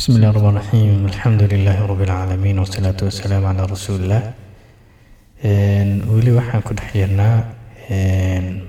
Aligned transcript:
بسم 0.00 0.16
الله 0.16 0.30
الرحمن 0.30 0.48
الرحيم 0.56 1.06
الحمد 1.06 1.42
لله 1.42 1.86
رب 1.86 2.02
العالمين 2.02 2.58
والصلاة 2.58 2.96
والسلام 3.02 3.46
على 3.46 3.62
رسول 3.64 4.00
الله 4.02 4.22
weli 6.12 6.30
waxaan 6.38 6.62
ku 6.66 6.72
dhex 6.78 6.92
jirnaa 6.94 7.44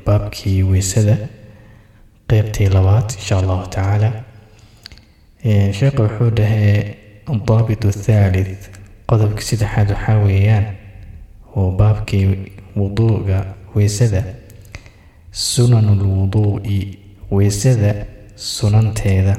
baabkii 0.06 0.64
weysada 0.72 1.16
qeybtii 2.30 2.70
labaad 2.76 3.08
insha 3.20 3.36
allahu 3.42 3.64
tacaala 3.76 4.10
sheekha 5.80 6.04
wuxuu 6.08 6.30
dhahee 6.40 6.96
daabit 7.50 7.84
thalith 8.06 8.64
qodobka 9.10 9.42
saddexaad 9.50 9.90
waxaa 9.96 10.18
weeyaan 10.28 10.66
oo 11.58 11.72
baabkii 11.82 12.26
wuduuga 12.80 13.40
weysada 13.76 14.22
sunan 15.52 15.88
lwuduu'i 16.02 16.80
weysada 17.38 17.92
sunanteeda 18.56 19.34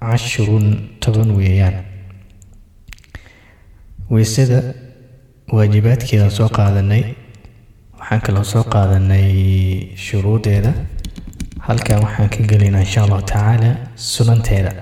cashrun 0.00 0.66
toban 1.02 1.30
weeyaan 1.38 1.76
weysada 4.12 4.60
waajibaadkeedaan 5.56 6.30
soo 6.38 6.48
qaadanay 6.58 7.02
waxaan 7.98 8.20
kaloo 8.26 8.44
soo 8.52 8.64
qaadanay 8.74 9.28
shuruudeeda 10.06 10.72
halkan 11.66 12.02
waxaan 12.04 12.28
ka 12.34 12.40
gelaynaa 12.52 12.80
insha 12.86 13.02
allahu 13.04 13.22
tacaala 13.32 13.70
sunanteeda 14.12 14.72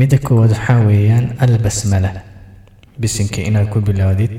midda 0.00 0.18
koowaad 0.26 0.50
waxaa 0.56 0.80
weeyaan 0.88 1.26
albasmala 1.46 2.10
bisinka 3.00 3.40
inaad 3.48 3.68
ku 3.74 3.80
bilowdid 3.88 4.32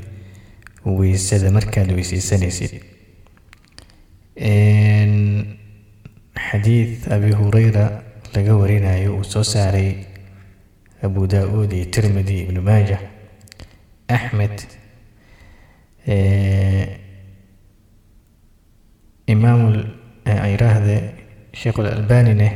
weysada 0.98 1.50
markaad 1.58 1.88
weyseysanaysid 1.96 2.72
xadiid 6.46 7.06
abi 7.16 7.30
hureyra 7.40 7.84
laga 8.34 8.52
warinayo 8.60 9.16
uu 9.16 9.24
soo 9.24 9.42
saaray 9.44 9.90
abu 11.02 11.26
daa-uud 11.26 11.72
iyo 11.72 11.84
tirmidi 11.94 12.42
ibnu 12.44 12.60
maaja. 12.62 12.98
Axmed 14.08 14.56
imaam 19.26 19.62
iraahde 20.54 20.96
sheekhulalbanine 21.58 22.48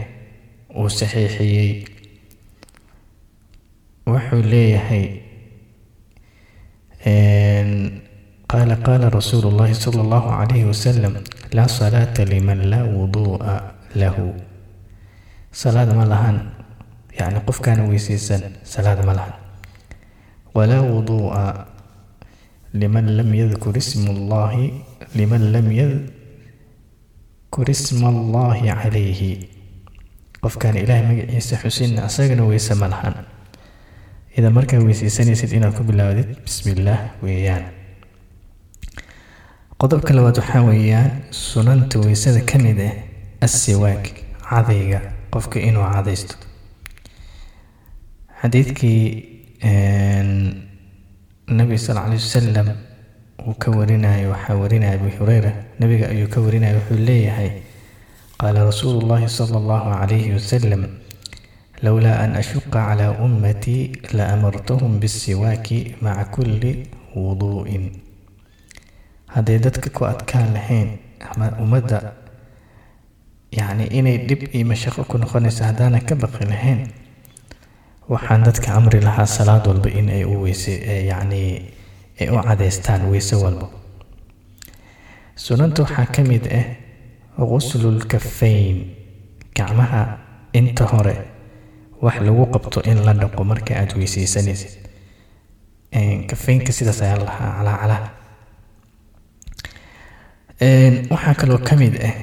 uu 0.79 0.89
saxiixiyey. 0.99 1.71
Wuxuu 4.11 4.43
leeyahay 4.53 5.05
qaala 8.51 8.77
qaala 8.87 9.07
rasuulu 9.11 9.49
اllahi 9.53 9.75
sala 9.75 10.01
allahu 10.05 10.29
calayhi 10.39 10.67
wasalam 10.71 11.15
laa 11.57 11.69
salaata 11.79 12.25
liman 12.33 12.61
laa 12.73 12.85
wuduu'a 12.95 13.55
lahu 14.03 14.27
salaad 15.53 15.91
ma 15.97 16.05
lahan. 16.05 16.37
Yacni 17.19 17.41
qofkaana 17.47 17.83
weyseysan 17.91 18.43
salaad 18.65 19.05
ma 19.07 19.13
lahan. 19.15 19.35
Walaa 20.55 20.83
wuduu'a 20.83 21.67
liman 22.75 23.07
lam 23.17 23.35
yadkur 23.35 23.77
isma 23.77 24.11
allahi 24.11 24.83
liman 25.15 25.53
lam 25.53 25.67
yadkur 25.81 27.67
isma 27.71 28.09
allahi 28.15 28.71
calayhi 28.71 29.33
qofkaan 30.43 30.77
ilaahay 30.83 31.05
magaciisa 31.11 31.57
xusinna 31.63 32.05
asagana 32.09 32.45
weyse 32.47 32.75
ma 32.75 32.89
lahan. 32.89 33.15
Idan 34.39 34.53
markaa 34.55 34.79
weyseysanaysid 34.79 35.51
inaad 35.53 35.75
ku 35.75 35.83
bilaawdid 35.83 36.29
bismi 36.47 36.73
illaah 36.79 37.01
weeyaan 37.23 37.65
qodobka 39.81 40.15
labaad 40.15 40.39
waxaa 40.39 40.63
weeyaan 40.71 41.11
sunanta 41.31 41.99
weysada 41.99 42.41
ka 42.47 42.59
mid 42.63 42.79
ah 42.79 42.95
assiwaag 43.47 44.05
cadayga 44.49 45.01
qofka 45.33 45.59
inuu 45.69 45.87
cadaysto 45.95 46.35
xadiidkii 48.43 49.03
nabi 51.59 51.75
sal 51.79 51.99
alay 51.99 52.17
wasalam 52.19 52.69
uu 53.47 53.55
ka 53.63 53.71
warinayo 53.71 54.31
waxaa 54.33 54.57
warinaya 54.63 54.95
abu 54.99 55.09
hureyra 55.19 55.53
nabiga 55.81 56.09
ayuu 56.13 56.29
ka 56.29 56.41
warinaya 56.41 56.75
wuxuu 56.79 56.99
leeyahay 57.09 57.51
qaala 58.41 58.65
rasuulu 58.71 59.01
llahi 59.09 59.29
sala 59.29 59.57
allahu 59.61 59.91
calayhi 60.01 60.33
wasalam 60.37 60.83
lowlaa 61.83 62.19
an 62.25 62.37
ashuqa 62.41 62.71
calaa 62.87 63.13
ummatii 63.27 63.93
la 64.17 64.29
amartahum 64.37 65.01
bisiwaaki 65.03 65.97
maca 66.05 66.25
kulli 66.35 66.73
wuduu'in 67.17 67.85
hadday 69.35 69.59
dadka 69.59 69.89
ku 69.91 70.05
adkaan 70.07 70.53
lahayn 70.57 70.89
ama 71.31 71.51
ummadda 71.65 71.99
yacni 73.59 73.85
inay 73.99 74.17
dhib 74.29 74.43
iyo 74.55 74.67
mashaqo 74.67 75.05
ku 75.11 75.19
noqonayso 75.19 75.65
haddaanan 75.65 76.03
ka 76.09 76.15
baqi 76.23 76.45
lahayn 76.53 76.81
waxaan 78.13 78.43
dadka 78.47 78.69
amri 78.79 79.01
lahaa 79.01 79.27
salaad 79.27 79.67
walba 79.67 79.89
in 79.91 80.09
ay 80.09 80.25
u 80.25 80.43
weyse 80.43 80.73
yacni 81.11 81.43
ay 82.21 82.29
u 82.31 82.37
cadaystaan 82.47 83.03
weyse 83.11 83.35
walba 83.45 83.67
sunanta 85.45 85.83
waxaa 85.83 86.07
ka 86.15 86.23
mid 86.23 86.45
ah 86.61 86.67
guslulkafayn 87.51 88.77
gacmaha 89.57 90.03
inta 90.59 90.85
hore 90.93 91.17
wax 92.03 92.17
lagu 92.27 92.45
qabto 92.55 92.81
in 92.91 92.99
la 93.07 93.13
dhaqo 93.15 93.45
marka 93.45 93.73
aada 93.75 93.95
weyseysanaysid 94.01 94.73
kafaynka 96.31 96.73
sidaas 96.73 97.01
ayaa 97.03 97.19
lahaa 97.25 97.51
calaacalaha 97.59 98.09
waxaa 101.11 101.35
kaloo 101.41 101.59
ka 101.69 101.77
mid 101.77 101.95
ah 102.09 102.15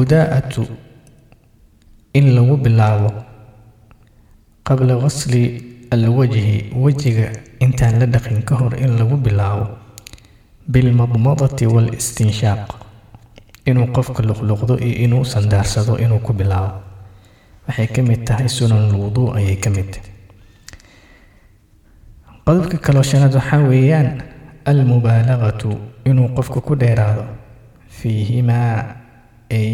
budaa'atu 0.00 0.64
in 2.18 2.26
lagu 2.36 2.56
bilaabo 2.56 3.10
qabla 4.64 4.94
qasli 5.04 5.42
alwajhi 5.94 6.72
wejiga 6.84 7.28
intaan 7.60 7.98
la 8.00 8.06
dhaqin 8.06 8.40
ka 8.48 8.54
hor 8.60 8.72
in 8.84 8.96
lagu 8.98 9.16
bilaabo 9.26 9.66
bilmadmadati 10.72 11.66
waalistinshaaq 11.74 12.68
inuu 13.68 13.86
qofka 13.96 14.22
luqluqdo 14.28 14.74
iyo 14.86 14.96
inuu 15.04 15.24
sandaarsado 15.24 15.98
inuu 16.04 16.18
ku 16.26 16.32
bilaabo 16.32 16.72
waxay 17.68 17.86
ka 17.94 18.00
mid 18.02 18.24
tahay 18.24 18.48
sunan 18.48 18.88
lwuduu 18.92 19.34
ayay 19.36 19.56
ka 19.60 19.68
mid 19.70 19.88
tahay 19.92 20.08
qodobka 22.46 22.76
kaloo 22.86 23.02
shanaad 23.10 23.34
waxaa 23.38 23.62
weeyaan 23.70 24.08
almubaalagatu 24.70 25.70
inuu 26.10 26.28
qofka 26.36 26.60
ku 26.66 26.74
dheeraado 26.82 27.24
fiihimaa 27.98 28.96
ay 29.50 29.70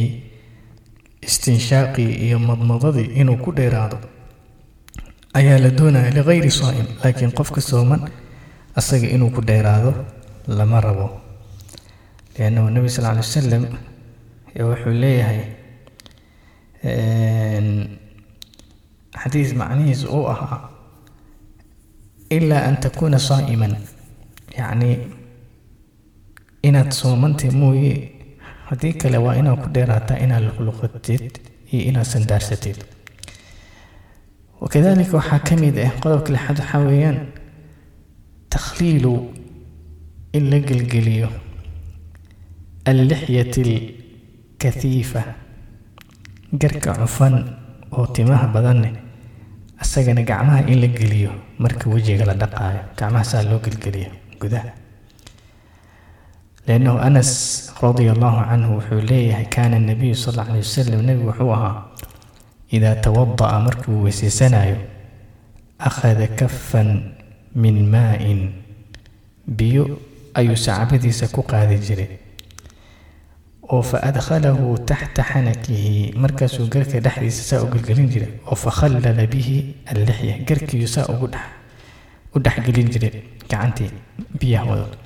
istinshaaqii 1.26 2.10
iyo 2.26 2.38
madmadadii 2.38 3.08
inuu 3.20 3.36
ku 3.44 3.50
dheeraado 3.52 3.98
ayaa 5.38 5.58
la 5.64 5.70
doonaya 5.78 6.10
ligayri 6.16 6.50
saa'im 6.50 6.86
laakiin 7.02 7.32
qofka 7.38 7.60
sooman 7.60 8.00
asaga 8.78 9.06
inuu 9.14 9.30
ku 9.30 9.40
dheeraado 9.48 9.92
lama 10.48 10.80
rabo. 10.80 11.06
Liannahu 12.38 12.70
nebi 12.70 12.88
sal 12.88 13.04
alay 13.10 13.20
wasalam 13.24 13.64
wuxuu 14.68 14.92
leeyahay 15.02 15.40
xadiis 19.20 19.50
macnihiisu 19.60 20.06
uu 20.16 20.26
ahaa 20.32 20.68
ilaa 22.30 22.62
an 22.68 22.76
takuuna 22.80 23.18
saa'iman. 23.18 23.76
Yacni 24.58 24.90
inaad 26.62 26.90
soomantay 26.92 27.50
mooye 27.50 27.92
haddii 28.68 28.92
kale 29.00 29.18
waa 29.24 29.34
inaad 29.40 29.58
ku 29.62 29.68
dheeraataa 29.76 30.18
inaad 30.24 30.44
luqluqatid 30.48 31.22
iyo 31.72 31.82
inaad 31.90 32.06
sandaarsatid 32.14 32.78
wakadalika 34.60 35.14
waxaa 35.20 35.40
ka 35.48 35.54
mid 35.62 35.76
ah 35.86 35.92
qodobka 36.02 36.30
lixaad 36.36 36.58
waxaa 36.60 36.80
weeyaan 36.88 37.18
takhliilu 38.54 39.12
in 40.36 40.44
la 40.50 40.58
gelgeliyo 40.68 41.28
allixyati 42.90 43.62
alkathiifa 43.66 45.22
garka 46.60 46.90
cufan 47.00 47.34
oo 47.96 48.06
timaha 48.14 48.46
badanne 48.54 48.90
asagana 49.82 50.22
gacmaha 50.30 50.60
in 50.72 50.78
la 50.82 50.88
geliyo 50.98 51.30
marka 51.62 51.84
wejiga 51.94 52.24
la 52.30 52.34
dhaqaayo 52.42 52.80
gacmaha 52.98 53.24
saa 53.30 53.42
loo 53.50 53.58
gelgeliyo 53.66 54.10
gudaha 54.40 54.70
liannahu 56.66 56.98
anas 56.98 57.30
radia 57.82 58.12
allahu 58.16 58.38
canhu 58.50 58.70
wuxuu 58.78 59.00
leeyahay 59.10 59.46
kaana 59.56 59.78
nabiyu 59.78 60.14
sal 60.18 60.34
alla 60.34 60.50
alay 60.50 60.62
wasalam 60.66 61.00
nebigu 61.06 61.28
wuxuu 61.30 61.52
ahaa 61.54 61.74
idaa 62.76 62.94
tawada'a 63.06 63.60
markuu 63.66 64.02
weyseysanayo 64.06 64.76
akhada 65.78 66.26
kafan 66.40 66.88
min 67.54 67.76
maa'in 67.94 68.40
biyo 69.46 69.84
ayuu 70.34 70.56
sacbadiisa 70.66 71.28
ku 71.34 71.42
qaadi 71.46 71.78
jiray 71.86 72.10
oo 73.70 73.82
fa 73.82 74.02
adkhalahu 74.10 74.78
taxta 74.90 75.22
xanakihi 75.30 76.18
markaasuu 76.22 76.66
garka 76.74 76.98
dhexdiisa 77.06 77.42
saa 77.50 77.62
u 77.64 77.70
gelgelin 77.74 78.08
jiray 78.10 78.32
oo 78.50 78.54
fa 78.58 78.70
khallala 78.78 79.26
bihi 79.34 79.56
allixya 79.92 80.34
garkiiyu 80.48 80.88
saa 80.90 81.06
ugu 81.14 81.30
dhexgelin 82.44 82.88
jiray 82.94 83.14
gacantii 83.50 83.90
biyaha 84.40 85.05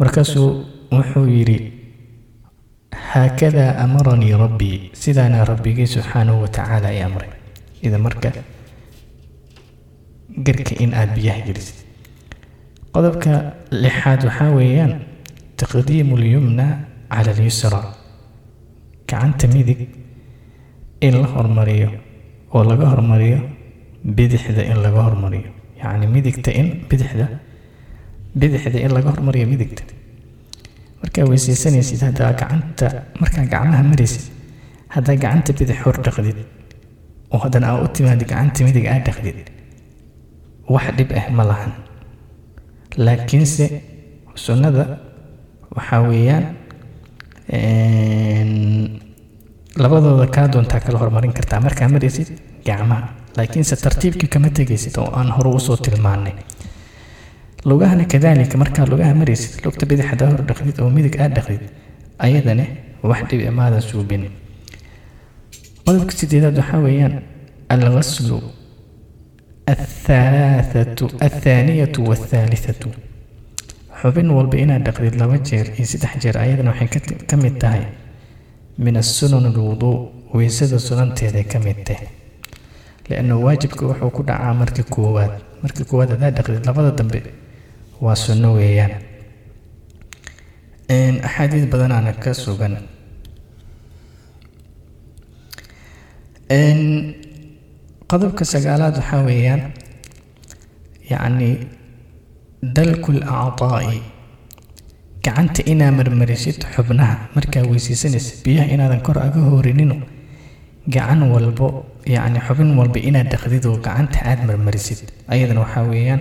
markaasuu 0.00 0.48
wuxuu 0.92 1.26
yidhi 1.36 1.58
haakadaa 3.12 3.72
amaranii 3.84 4.32
rabbii 4.44 4.90
sidaana 5.02 5.44
rabbigii 5.50 5.86
subxaanahu 5.94 6.42
watacaala 6.44 6.88
ay 6.88 7.02
amray. 7.02 7.30
Ida 7.82 7.98
marka 7.98 8.32
garka 10.46 10.74
in 10.84 10.90
aada 10.94 11.12
biyaha 11.16 11.40
gelisid. 11.46 11.76
Qodobka 12.94 13.32
lixaad 13.70 14.20
waxaa 14.28 14.50
weeyaan 14.58 14.92
taqdiimu 15.60 16.16
lyumna 16.24 16.66
cala 17.12 17.30
alyusra. 17.36 17.80
Gacanta 19.08 19.46
midig 19.54 19.80
in 21.00 21.14
la 21.22 21.26
hormariyo 21.34 21.90
oo 22.54 22.64
laga 22.64 22.86
hormariyo 22.92 23.38
bidixda 24.16 24.62
in 24.70 24.78
laga 24.84 25.00
hormariyo. 25.06 25.50
Yacni 25.82 26.06
midigta 26.14 26.50
in 26.60 26.66
bidixda 26.90 27.26
bidixda 28.40 28.78
in 28.86 28.92
laga 28.96 29.08
hormariyo 29.14 29.46
midigta. 29.52 29.82
Markaa 31.02 31.24
weysaysanaysid 31.30 32.00
haddaa 32.08 32.32
gacanta 32.40 32.86
markaa 33.22 33.44
gacmaha 33.54 33.82
maraysid 33.92 34.24
haddaa 34.94 35.16
gacanta 35.24 35.50
bidix 35.58 35.78
hor 35.84 35.96
dhaqdid 36.06 36.38
oo 37.34 37.38
haddana 37.44 37.66
aa 37.72 37.82
u 37.84 37.88
timaadi 37.96 38.24
gacanta 38.32 38.58
midig 38.68 38.86
aa 38.92 38.98
dhaqdid 39.08 39.38
wax 40.74 40.86
dhib 40.98 41.10
ah 41.20 41.26
ma 41.38 41.44
lahan. 41.50 41.72
Laakiinse 43.06 43.64
sunnada 44.44 44.84
waxaa 45.76 46.00
weeyaan 46.08 46.44
labadooda 49.82 50.26
kaa 50.36 50.46
doontaa 50.52 50.80
kala 50.80 50.98
horumarin 51.02 51.32
kartaa. 51.38 51.60
Markaa 51.66 51.88
maraysid 51.94 52.28
gacmaha 52.66 53.08
laakiinse 53.36 53.76
tartiibkii 53.84 54.28
kama 54.34 54.48
tegaysid 54.58 54.94
oo 55.02 55.08
aan 55.18 55.30
hore 55.36 55.50
u 55.56 55.60
soo 55.66 55.76
tilmaanay 55.76 56.32
lugahana 57.68 58.04
kadaalika 58.12 58.56
markaa 58.62 58.86
lugaha 58.92 59.14
maraysid 59.20 59.54
lugta 59.64 59.84
bidixadaa 59.90 60.28
hor 60.32 60.42
dhaqdid 60.50 60.76
oo 60.82 60.90
midig 60.96 61.14
aad 61.22 61.32
dhaqdid 61.38 61.62
ayadana 62.26 62.64
wax 63.10 63.20
dhib 63.30 63.40
ah 63.44 63.50
imaadan 63.52 63.82
suubin. 63.90 64.22
Qodobka 65.86 66.12
sideedaad 66.20 66.56
waxaa 66.60 66.80
weeyaan 66.86 67.14
alghaslu 67.74 68.38
athaathatu 69.74 71.04
athaaniyatu 71.26 71.98
waathaalithatu 72.10 72.88
xubin 74.00 74.28
walba 74.36 74.56
inaad 74.64 74.82
dhaqdid 74.88 75.14
laba 75.22 75.36
jeer 75.48 75.66
iyo 75.78 75.86
saddex 75.92 76.12
jeer 76.22 76.36
ayadana 76.44 76.70
waxay 76.72 76.88
ka 77.30 77.36
mid 77.44 77.56
tahay 77.62 77.84
min 78.84 78.94
asunan 79.02 79.46
alwuduu 79.52 79.96
weysada 80.36 80.78
sunanteeday 80.88 81.44
ka 81.52 81.58
mid 81.66 81.78
tahay. 81.88 82.08
Lianna 83.08 83.34
waajibka 83.46 83.82
wuxuu 83.90 84.10
ku 84.16 84.22
dhacaa 84.28 84.54
marka 84.60 84.82
koowaad. 84.94 85.32
Marka 85.62 85.82
koowaad 85.88 86.10
hadaad 86.14 86.34
dhaqdid 86.38 86.62
labada 86.68 86.90
dambe 86.98 87.20
waa 88.04 88.16
sunno 88.24 88.48
weeyaan 88.58 88.92
axaadiis 91.26 91.66
badanaana 91.72 92.12
ka 92.22 92.30
sugan. 92.34 92.74
Qodobka 98.10 98.44
sagaalaad 98.52 98.96
waxaa 99.00 99.22
weeyaan 99.28 99.62
yacni 101.10 101.48
dalku 102.76 103.10
lacdaa'i 103.18 103.98
gacanta 105.24 105.62
inaa 105.72 105.90
marmarisid 105.98 106.58
xubnaha 106.74 107.14
markaa 107.36 107.64
weysaysanaysa 107.70 108.32
biyaha 108.44 108.68
inaadan 108.74 109.00
kor 109.06 109.18
aga 109.26 109.40
horinino 109.52 109.96
gacan 110.94 111.20
walbo 111.34 111.66
yacni 112.14 112.38
xubin 112.46 112.70
walba 112.78 112.98
inaad 113.08 113.28
dhaqdid 113.32 113.64
oo 113.70 113.76
gacanta 113.86 114.18
aad 114.30 114.40
marmarisid. 114.48 114.98
Ayadana 115.32 115.60
waxaa 115.64 115.84
weeyaan 115.92 116.20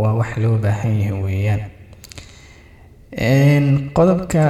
waa 0.00 0.14
wax 0.20 0.30
loo 0.42 0.56
baahan 0.58 0.94
yahay 1.00 1.16
weeyaan. 1.24 1.62
Qodobka 3.96 4.42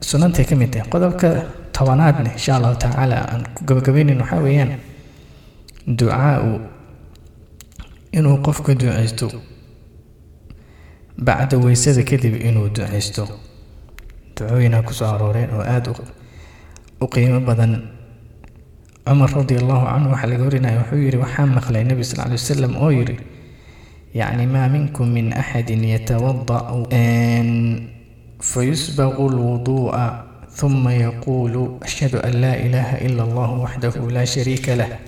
sunantay 0.00 0.44
ka 0.48 0.54
mid 0.56 0.70
tahay 0.72 0.88
qodobka 0.90 1.28
tobanaadna 1.72 2.30
insha 2.32 2.56
allahu 2.56 2.76
tacaala 2.80 3.16
aan 3.32 3.42
ku 3.54 3.64
gabagabaynayn 3.68 4.20
waxaa 4.22 4.40
weeyaan 4.42 4.72
ducaau 5.86 6.60
inuu 8.12 8.36
qofka 8.46 8.72
ducaysto 8.74 9.28
bacda 11.18 11.56
weysada 11.58 12.02
kadib 12.02 12.34
inuu 12.40 12.68
ducaysto. 12.72 13.28
Ducooyinaa 14.36 14.82
ku 14.86 14.92
soo 14.94 15.06
arooreen 15.14 15.50
oo 15.52 15.60
aada 15.62 15.90
u 17.00 17.06
qiimo 17.12 17.40
badan. 17.44 17.72
Cumar 19.04 19.30
radi 19.32 19.56
allahu 19.60 19.84
canhu 19.86 20.08
waxaa 20.12 20.28
laga 20.32 20.44
warinaya 20.44 20.78
wuxuu 20.80 21.00
yidhi 21.04 21.18
waxaa 21.20 21.46
maqlay 21.46 21.84
nebi 21.84 22.04
sal 22.04 22.24
ly 22.28 22.36
wasalam 22.40 22.72
oo 22.76 22.90
yidhi 22.92 23.16
yacni 24.14 24.46
maa 24.46 24.68
minkum 24.68 25.08
min 25.12 25.32
axadin 25.32 25.84
yatawada'u 25.84 26.86
fayusbaqu 28.40 29.22
lwuduu'a 29.30 30.28
ثم 30.58 30.88
يقول 30.88 31.78
أشهد 31.82 32.14
أن 32.18 32.32
لا 32.42 32.54
إله 32.58 33.06
إلا 33.06 33.22
الله 33.22 33.50
وحده 33.52 33.94
لا 34.10 34.24
شريك 34.24 34.68
له 34.68 34.98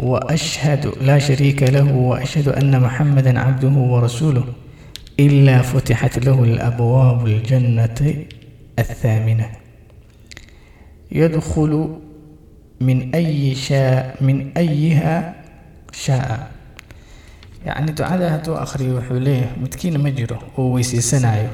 وأشهد 0.00 1.00
لا 1.00 1.18
شريك 1.18 1.62
له 1.62 1.88
وأشهد 1.96 2.48
أن 2.48 2.80
محمدا 2.80 3.40
عبده 3.40 3.72
ورسوله 3.72 4.44
إلا 5.20 5.62
فتحت 5.62 6.18
له 6.28 6.44
الأبواب 6.44 7.26
الجنة 7.26 7.98
الثامنة. 8.78 9.48
يدخل 11.12 11.72
من 12.80 13.14
أي 13.14 13.54
شاء 13.54 14.16
من 14.20 14.52
أيها 14.56 15.34
شاء. 15.92 16.50
yacni 17.66 17.92
ducada 17.92 18.30
hadduu 18.30 18.56
akhriyo 18.64 18.94
wuxuu 18.98 19.20
leeyahay 19.26 19.56
midkiina 19.62 19.98
ma 19.98 20.10
jiro 20.10 20.38
oo 20.58 20.70
weysaysanaayo 20.74 21.50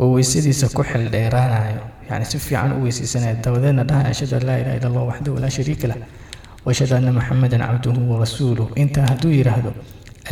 oo 0.00 0.12
weysadiisa 0.14 0.68
ku 0.68 0.82
xildheeraanayo 0.90 1.82
yacni 2.10 2.24
si 2.24 2.38
fiican 2.38 2.72
u 2.72 2.82
weysaysanayo 2.84 3.36
dabadeedna 3.44 3.84
dhaha 3.84 4.08
ashhadu 4.12 4.36
an 4.36 4.46
laa 4.46 4.58
ilaha 4.62 4.76
illa 4.78 4.88
allah 4.90 5.04
waxdahu 5.10 5.38
laa 5.44 5.50
shariika 5.50 5.88
lah 5.88 5.98
washhadu 6.64 6.96
anna 6.96 7.12
maxamedan 7.12 7.60
cabduhu 7.60 8.20
wa 8.20 8.26
intaa 8.76 9.06
hadduu 9.10 9.32
yidhaahdo 9.38 9.72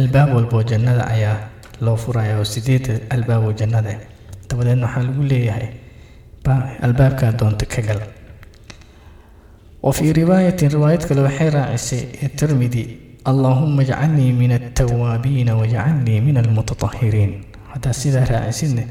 albaab 0.00 0.34
walboo 0.34 0.62
jannada 0.62 1.06
ayaa 1.06 1.36
loo 1.80 1.96
furaya 1.96 2.38
oo 2.38 2.44
sideeda 2.44 2.94
albaaboo 3.10 3.52
jannada 3.52 3.90
eh. 3.90 4.00
dabadeedna 4.48 4.86
waxaa 4.86 5.02
lagu 5.02 5.22
leeyahay 5.22 5.68
albaabkaa 6.86 7.32
doonta 7.40 7.66
ka 7.66 7.82
gal 7.82 8.00
wa 9.82 9.92
fii 9.92 10.12
riwaayatin 10.12 10.70
riwaayad 10.76 11.06
kale 11.08 11.20
waxay 11.28 11.50
raacisay 11.50 12.02
tirmidi 12.36 13.01
allaahuma 13.30 13.82
jcalnii 13.90 14.32
min 14.40 14.50
altawaabiina 14.58 15.52
wajcalnii 15.60 16.20
min 16.26 16.36
almutatahiriin 16.42 17.32
haddaa 17.72 17.92
sidaa 18.02 18.24
raacisidne 18.32 18.84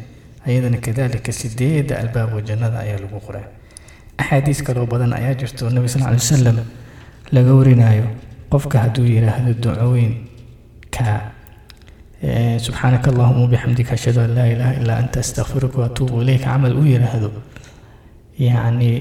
ayadana 0.48 0.78
kadalika 0.86 1.32
sideeda 1.42 1.94
albaab 2.04 2.34
oo 2.38 2.42
jannada 2.50 2.78
ayaa 2.86 3.00
lagu 3.04 3.20
qoray 3.28 3.44
axaadiis 4.22 4.60
kaloo 4.68 4.86
badan 4.94 5.14
ayaa 5.20 5.34
jirta 5.42 5.62
oo 5.66 5.72
nabi 5.78 5.90
sal 5.94 6.02
ly 6.08 6.18
wasalam 6.22 6.58
laga 7.36 7.52
warinayo 7.60 8.06
qofka 8.52 8.78
hadduu 8.84 9.06
yidhaahdo 9.14 9.52
ducooyin 9.64 10.14
kaa 10.96 11.18
subxaanaka 12.66 13.08
allahuma 13.12 13.42
wabixamdika 13.46 13.92
ashhadu 13.98 14.20
an 14.26 14.32
laa 14.38 14.48
ilaaha 14.54 14.74
illaa 14.82 14.98
anta 15.04 15.18
astakfiruka 15.26 15.78
waatuubu 15.84 16.22
ileyka 16.24 16.46
camal 16.46 16.74
u 16.82 16.84
yidhaahdo 16.94 17.30
yacni 18.48 18.92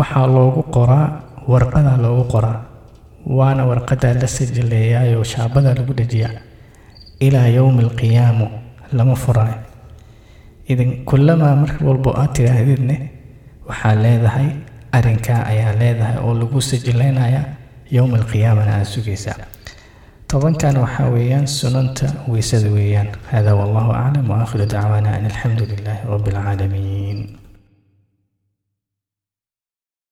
waxaa 0.00 0.26
loogu 0.36 0.62
qoraa 0.76 1.06
warqadaa 1.52 1.96
loogu 2.04 2.24
qoraa 2.34 2.58
waana 3.26 3.62
warqadaa 3.70 4.14
la 4.22 4.26
sajileeyaayoo 4.36 5.24
shaabadaa 5.24 5.74
lagu 5.78 5.92
dhajiyaa. 5.98 6.34
Ilaa 7.20 7.46
yowmi 7.56 7.82
alqiyaamo 7.84 8.46
lama 8.92 9.14
furaayo 9.16 9.58
idan 10.68 10.90
kullamaa 11.08 11.56
mar 11.56 11.70
walbo 11.86 12.10
aad 12.20 12.32
tidhaahdidne 12.36 12.96
waxaa 13.68 13.94
leedahay 14.04 14.48
arrinkaa 14.92 15.40
ayaa 15.52 15.72
leedahay 15.80 16.16
oo 16.24 16.34
lagu 16.40 16.60
sajilaynaya 16.70 17.42
yowma 17.96 18.16
alqiyaamana 18.20 18.72
aad 18.78 18.84
sugaysaa. 18.94 19.38
Tobankan 20.30 20.76
waxaa 20.84 21.08
weeyaan 21.14 21.46
sunanta 21.48 22.06
weysada 22.32 22.68
weeyaan. 22.76 23.08
Hada 23.32 23.54
wallahu 23.54 23.90
aclam 23.92 24.30
waakhiru 24.30 24.66
dacwaana 24.72 25.10
an 25.18 25.24
alxamdu 25.30 25.64
lilaahi 25.70 26.02
rabbi 26.12 26.30
alcaalamiin 26.36 27.18